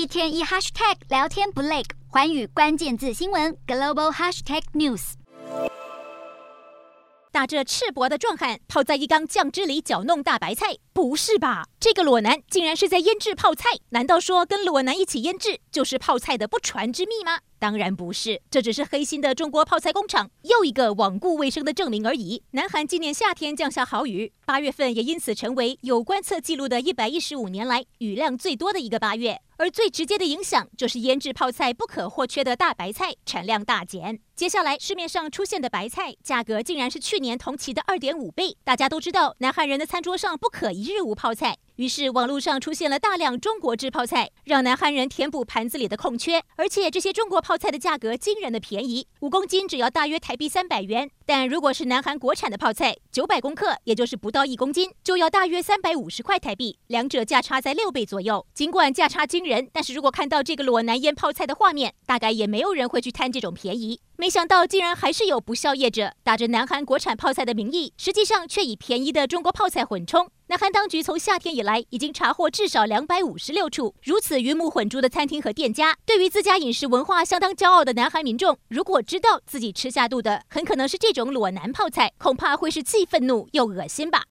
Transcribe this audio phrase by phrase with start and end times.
[0.00, 5.12] 一天一 hashtag 聊天不累，寰宇关键字新闻 global hashtag news。
[7.30, 11.66] 打着赤膊的壮汉泡在一缸酱汁里搅弄大白菜，不是吧？
[11.78, 13.68] 这个裸男竟然是在腌制泡菜？
[13.90, 17.40] 难道说跟裸男一起腌制就是泡菜的不传之秘吗？
[17.60, 22.42] 当然不是，这只是黑心的中国泡菜工厂又一个罔顾卫生的证明而已。
[22.52, 29.38] 南韩今年夏天降下豪雨，八月份也因此成为有观测记录的一百一十五年来雨量最多的一个八月。
[29.58, 34.18] 而最直接的影响就是腌制泡菜不可或缺的大白菜产量大减。
[34.34, 38.56] 接下来市面上出现的白菜价格竟然是去年同期的二点五倍。
[38.64, 41.58] 大家都知道，南韩人的餐桌上不可一日无泡菜。
[41.76, 46.42] 于是，网络上出现了大量中国制泡菜，让南韩人填补盘子里的空缺。
[46.56, 51.10] 而且，这些中国泡泡菜的价格惊人的便宜，五公斤只要大约台币三百元。
[51.26, 58.46] 但如果是南韩国产的泡菜，九百公克，也就是不到一公斤，就要大约三百五十块台币，两者价差在六倍左右。
[58.54, 64.00] 尽管价差惊人，但是如果看到这个裸男腌泡菜的画面，大概也没有人会去贪这种便宜。
[64.14, 70.30] 没想到，竟然还是有不肖业者打着南韩国产泡菜的名义，实际上却以便宜的中国泡菜混充。
[70.50, 75.96] 南韩当局从夏天以来已经查获至少两百五十六处如此鱼目混珠的餐厅和店家。
[76.04, 84.24] 对于自家饮食文化相当骄傲的南韩民众，如果知道自己吃下肚的很可能是这种裸男泡菜，恐怕会是既愤怒又恶心吧。